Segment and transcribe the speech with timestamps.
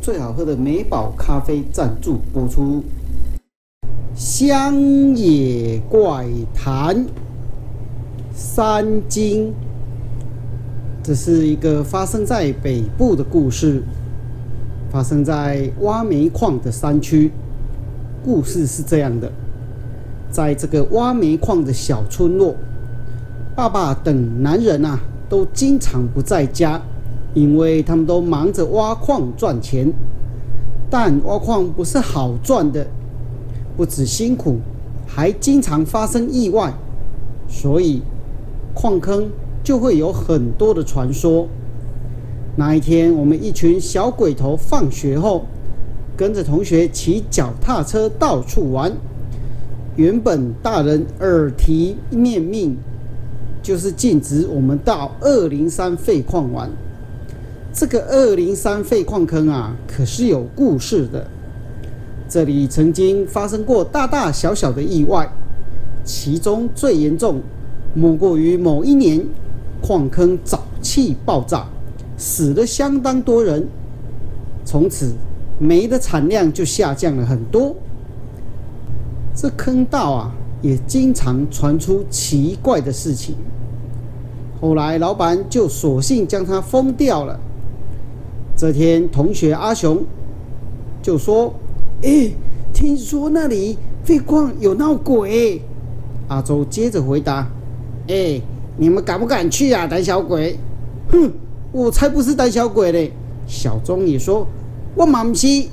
[0.00, 2.82] 最好喝的美宝咖啡赞助播出。
[4.14, 4.74] 乡
[5.14, 7.04] 野怪谈
[8.32, 9.52] 三经，
[11.02, 13.82] 这是一个发生在北部的故事，
[14.90, 17.30] 发生在挖煤矿的山区。
[18.24, 19.30] 故事是这样的：
[20.30, 22.54] 在这个挖煤矿的小村落。
[23.54, 26.80] 爸爸等男人啊，都经常不在家，
[27.36, 29.92] 因为他们都忙着挖矿赚钱。
[30.90, 32.84] 但挖矿不是好赚的，
[33.76, 34.56] 不止辛苦，
[35.06, 36.72] 还经常发生意外，
[37.48, 38.02] 所以
[38.74, 39.28] 矿坑
[39.62, 41.46] 就会有很多的传说。
[42.56, 45.44] 那一天，我们一群小鬼头放学后，
[46.16, 48.90] 跟着同学骑脚踏车到处玩。
[49.94, 52.76] 原本大人耳提面命。
[53.62, 56.70] 就是禁止我们到二零三废矿玩。
[57.76, 61.26] 这个二零三废矿坑啊，可是有故事的。
[62.26, 65.30] 这里曾经发生过大大小小的意外，
[66.02, 67.42] 其中最严重，
[67.92, 69.22] 莫过于某一年
[69.82, 71.66] 矿坑沼气爆炸，
[72.16, 73.68] 死了相当多人。
[74.64, 75.12] 从此
[75.58, 77.76] 煤的产量就下降了很多。
[79.34, 80.32] 这坑道啊，
[80.62, 83.34] 也经常传出奇怪的事情。
[84.62, 87.38] 后来，老板就索性将它封掉了。
[88.56, 90.02] 这天，同学阿雄
[91.02, 91.52] 就说
[92.02, 92.30] ：“哎，
[92.72, 95.60] 听说那里废矿有闹鬼。”
[96.28, 97.46] 阿周接着回答
[98.08, 98.40] ：“哎，
[98.78, 100.58] 你们敢不敢去啊，胆小鬼
[101.12, 101.30] ？”“哼，
[101.70, 103.12] 我才不是胆小鬼嘞！”
[103.46, 104.46] 小钟也说
[104.96, 105.68] ：“我满西。”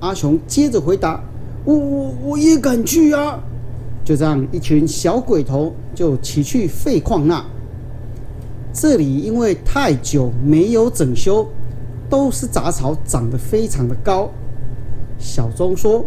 [0.00, 1.22] 阿雄接着回答
[1.66, 3.38] ：“我我我也敢去啊！”
[4.02, 7.44] 就这样，一群小鬼头就骑去废矿那。
[8.72, 11.46] 这里因为太久没有整修，
[12.08, 14.30] 都是杂草，长得非常的高。
[15.18, 16.04] 小钟说：“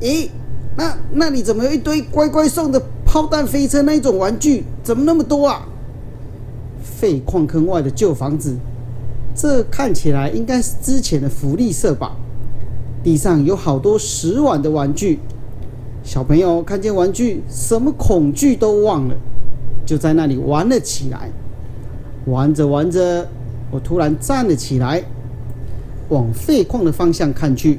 [0.00, 0.28] 咦，
[0.76, 4.64] 那那里怎么有一堆乖乖送的炮弹飞车那种玩具？
[4.82, 5.68] 怎么那么多啊？”
[6.82, 8.56] 废矿坑外的旧房子，
[9.34, 12.16] 这看起来应该是之前的福利社吧？
[13.04, 15.20] 地上有好多十碗的玩具。
[16.02, 19.14] 小朋友看见玩具，什么恐惧都忘了，
[19.84, 21.30] 就在那里玩了起来。
[22.28, 23.26] 玩着玩着，
[23.70, 25.02] 我突然站了起来，
[26.10, 27.78] 往废矿的方向看去。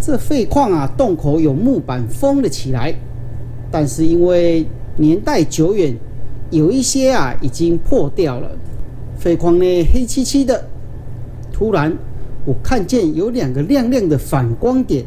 [0.00, 2.94] 这废矿啊，洞口有木板封了起来，
[3.70, 4.66] 但是因为
[4.96, 5.96] 年代久远，
[6.50, 8.50] 有一些啊已经破掉了。
[9.16, 10.64] 废矿内黑漆漆的。
[11.52, 11.96] 突然，
[12.44, 15.04] 我看见有两个亮亮的反光点。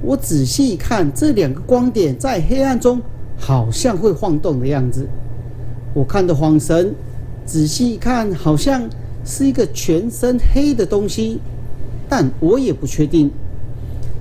[0.00, 3.00] 我仔细一看，这两个光点在黑暗中
[3.36, 5.06] 好像会晃动的样子。
[5.94, 6.94] 我看得慌神，
[7.48, 8.82] 仔细一看，好像
[9.24, 11.40] 是一个全身黑的东西，
[12.06, 13.30] 但我也不确定。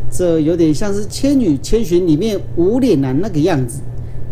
[0.09, 3.81] 这有点像是《千与千寻》里面无脸男那个样子，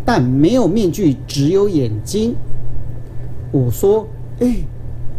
[0.06, 2.34] 但没有面具，只有眼睛。
[3.52, 4.08] 我说
[4.40, 4.56] ：“哎，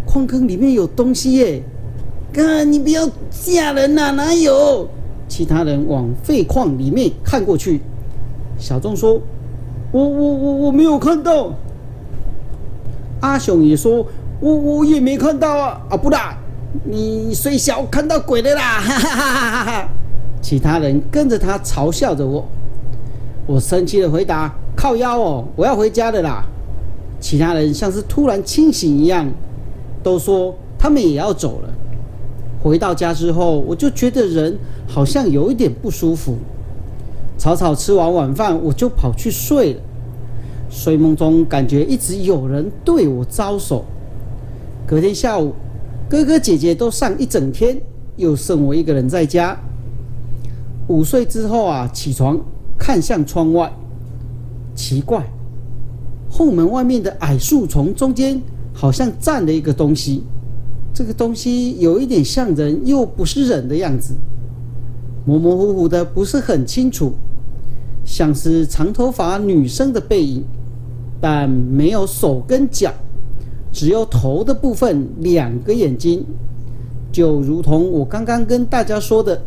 [0.06, 1.62] 矿坑里面有东西耶！”
[2.32, 4.88] 哥，你不要吓人呐，哪有？
[5.28, 7.82] 其他人往废矿里面看过去，
[8.58, 9.20] 小钟说
[9.92, 11.52] ：“我我我我没有看到。”
[13.26, 14.06] 阿雄也说
[14.40, 16.36] ：“我我也没看到啊！”啊不啦，
[16.84, 18.80] 你虽小看到鬼了啦！
[18.80, 19.88] 哈哈哈哈哈！
[20.40, 22.46] 其他人跟着他嘲笑着我，
[23.46, 26.44] 我生气的回答：“靠腰哦，我要回家的啦！”
[27.18, 29.26] 其他人像是突然清醒一样，
[30.02, 31.68] 都说他们也要走了。
[32.62, 34.56] 回到家之后，我就觉得人
[34.86, 36.36] 好像有一点不舒服。
[37.38, 39.80] 草草吃完晚饭，我就跑去睡了。
[40.68, 43.84] 睡梦中感觉一直有人对我招手。
[44.86, 45.52] 隔天下午，
[46.08, 47.80] 哥哥姐姐都上一整天，
[48.16, 49.58] 又剩我一个人在家。
[50.88, 52.38] 午睡之后啊，起床
[52.78, 53.72] 看向窗外，
[54.74, 55.24] 奇怪，
[56.30, 58.40] 后门外面的矮树丛中间
[58.72, 60.22] 好像站了一个东西。
[60.94, 64.14] 这个东西有一点像人，又不是人的样子，
[65.24, 67.12] 模模糊糊的，不是很清楚，
[68.04, 70.44] 像是长头发女生的背影，
[71.20, 72.92] 但没有手跟脚，
[73.72, 76.24] 只有头的部分，两个眼睛，
[77.10, 79.42] 就如同我刚刚跟大家说的，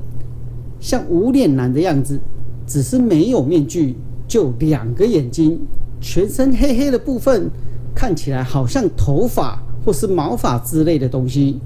[0.79, 2.19] 像无脸男的样子，
[2.65, 3.95] 只是没有面具，
[4.27, 5.59] 就两个眼睛，
[6.01, 7.49] 全身黑黑的部分，
[7.95, 9.61] 看起来好像头发。
[9.85, 11.57] 或是毛发之类的东西，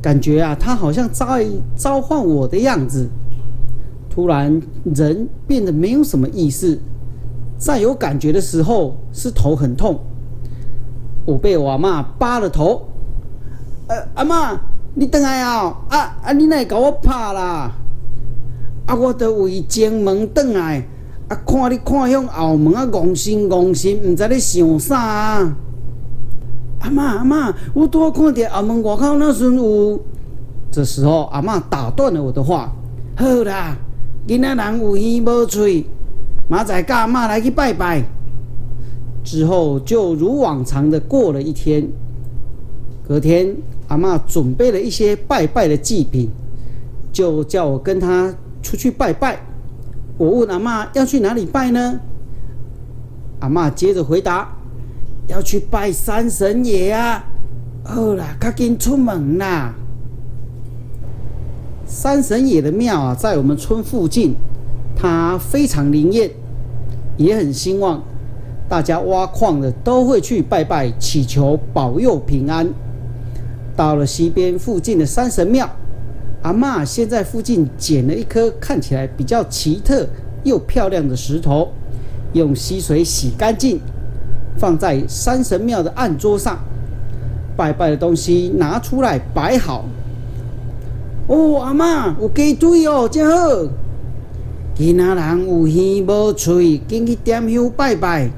[0.00, 1.44] 感觉啊，他好像在
[1.76, 3.08] 召唤我的样子。
[4.08, 4.62] 突然，
[4.94, 6.78] 人变得没有什么意思，
[7.58, 9.98] 再有感觉的时候是头很痛。
[11.24, 12.88] 我被我阿妈扒了头，
[13.88, 14.58] 呃，阿妈，
[14.94, 15.76] 你等来啊？
[15.88, 17.72] 啊啊，你来给我拍啦！
[18.86, 20.86] 啊，我都为前门等来，
[21.28, 25.56] 啊，看你看向后门啊，戇心戇心，唔知你想啥啊？
[26.80, 30.00] 阿妈阿妈，我多看到后门外口那阵有。
[30.70, 32.70] 这时候，阿妈打断了我的话
[33.16, 33.76] ：“好啦，
[34.28, 35.84] 囡仔人有耳无嘴，
[36.48, 38.02] 马仔甲阿妈来去拜拜。”
[39.24, 41.88] 之后就如往常的过了一天。
[43.08, 43.56] 隔天，
[43.88, 46.28] 阿妈准备了一些拜拜的祭品，
[47.12, 49.40] 就叫我跟她出去拜拜。
[50.18, 52.00] 我问阿妈要去哪里拜呢？
[53.40, 54.48] 阿妈接着回答
[55.28, 57.24] ：“要去拜三神爷啊！”
[57.84, 59.74] 好啦，赶紧出门啦。
[61.86, 64.34] 三神爷的庙啊，在我们村附近，
[64.96, 66.30] 它非常灵验，
[67.16, 68.02] 也很兴旺。
[68.68, 72.68] 大家挖矿的都会去拜拜，祈求保佑平安。
[73.76, 75.68] 到了西边附近的山神庙，
[76.42, 80.06] 阿妈先在附近捡了一颗看起来比较奇特
[80.42, 81.68] 又漂亮的石头，
[82.32, 83.78] 用溪水洗干净，
[84.56, 86.58] 放在山神庙的案桌上。
[87.56, 89.84] 拜拜的东西拿出来摆好。
[91.28, 93.70] 哦，阿妈有鸡腿哦，真好。
[94.76, 98.28] 其他人有耳无嘴，紧去点香拜拜。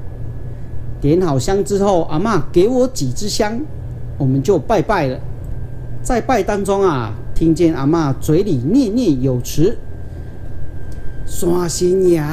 [1.01, 3.59] 点好香之后，阿妈给我几支香，
[4.17, 5.19] 我们就拜拜了。
[6.01, 9.77] 在拜当中啊，听见阿妈嘴里念念有词
[11.27, 12.23] ：“山神爷，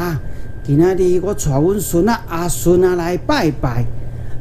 [0.63, 3.85] 今仔日我带阮孙啊阿孙啊来拜拜，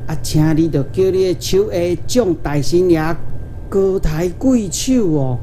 [0.05, 3.15] 啊，请你着叫你的手下将大神爷
[3.67, 5.39] 高抬贵手哦。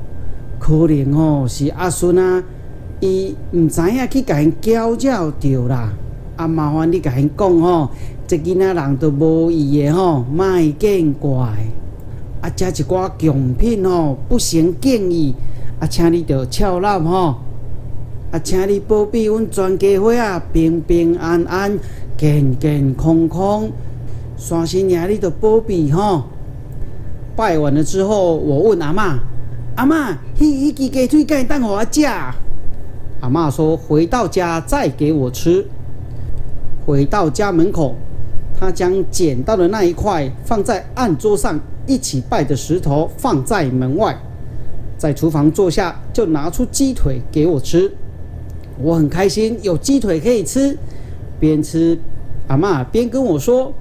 [0.61, 2.41] 可能哦是阿孙啊，
[3.03, 5.93] 伊毋知影去甲因搅扰着啦。
[6.37, 7.91] 啊，麻烦你甲因讲吼。”
[8.29, 11.33] 这囡仔人都无意的吼，卖见怪。
[12.41, 15.35] 啊，这一寡贡品吼，不成敬意。
[15.81, 17.35] 啊，请你着笑纳吼。
[18.31, 21.77] 啊，请你保庇阮全家伙啊，平平安安、
[22.17, 23.69] 健健康康。
[24.37, 26.23] 山神爷，你着保庇吼。
[27.35, 29.19] 拜完了之后，我问阿妈
[29.75, 32.01] ：“阿妈，迄迄支鸡腿该等我食？”
[33.23, 35.67] 阿妈说：“回到家再给我吃。”
[36.85, 37.95] 回到家门口。
[38.55, 44.17] 他将捡到的那一块放在案桌上一起拜的石头放在门外，
[44.97, 47.91] 在厨房坐下就拿出鸡腿给我吃，
[48.79, 50.79] 我很开心有鸡腿可以吃，
[51.41, 51.99] 边吃
[52.47, 53.73] 阿妈边跟我说：“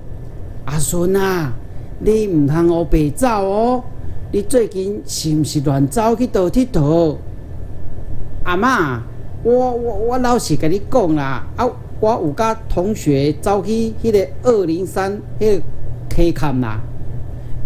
[0.65, 1.53] 阿孙啊，
[1.99, 3.83] 你唔通我白走哦，
[4.31, 7.17] 你最近是不是乱走去倒铁佗？”
[8.45, 9.03] 阿妈，
[9.43, 11.69] 我我我老实跟你讲啦，啊。
[12.01, 15.61] 我有甲同学走去迄个二零三迄个
[16.15, 16.79] 溪坎啦，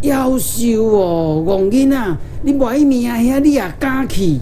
[0.01, 4.37] 夭寿哦，戆囡仔，你卖命遐你也敢去？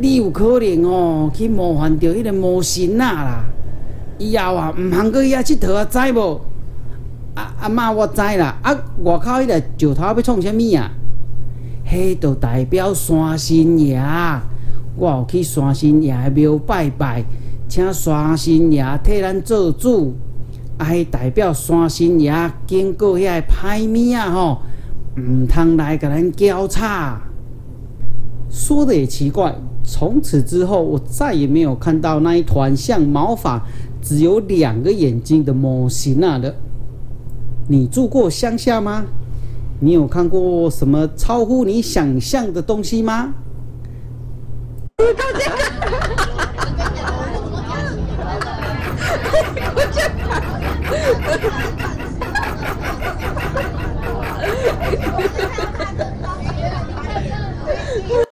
[0.00, 3.44] 你有可能哦去冒犯着迄个魔神啊啦！
[4.16, 6.40] 以后啊，毋通去遐佚佗啊，知无？
[7.34, 8.56] 啊阿妈，我知啦。
[8.62, 8.72] 啊，
[9.04, 10.90] 外口迄个石头要创啥物啊？
[11.86, 14.02] 迄就代表山神爷，
[14.96, 17.24] 我有去山神爷庙拜拜。
[17.68, 20.14] 请山神爷替咱做主，
[20.78, 22.32] 还代表山神爷
[22.66, 24.58] 经过遐个歹物啊吼，
[25.18, 27.20] 唔通来甲咱交叉。
[28.50, 33.66] 说的也奇怪，从此之后，我再也没有看到那一团像毛发、
[34.02, 36.54] 只有两个眼睛的模型啊了。
[37.68, 39.06] 你住过乡下吗？
[39.80, 43.32] 你有看过什么超乎你想象的东西吗？
[45.10, 45.61] Então,